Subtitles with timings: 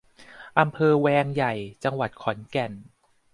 [0.59, 1.53] อำเภอแวงใหญ่
[1.83, 2.71] จังหวัดขอนแก่น